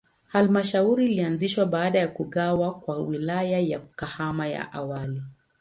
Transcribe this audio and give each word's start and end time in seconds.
Halmashauri 0.27 1.05
ilianzishwa 1.05 1.65
baada 1.65 1.99
ya 1.99 2.07
kugawa 2.07 2.73
kwa 2.79 2.97
Wilaya 3.01 3.59
ya 3.59 3.79
Kahama 3.79 4.47
ya 4.47 4.73
awali. 4.73 5.21